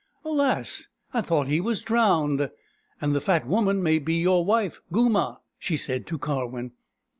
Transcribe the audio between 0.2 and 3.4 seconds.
"Alas, I thought he was drowned! And the